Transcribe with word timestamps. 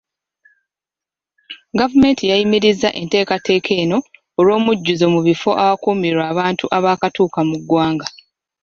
Gavumenti 1.79 2.23
yayimiriza 2.31 2.89
enteekateeka 3.01 3.71
eno 3.83 3.97
olw'omujjuzo 4.39 5.05
mu 5.13 5.19
bifo 5.27 5.49
awakuumirwa 5.63 6.23
abantu 6.31 6.65
abaakatuuka 6.77 7.39
mu 7.49 7.55
ggwanga. 7.61 8.07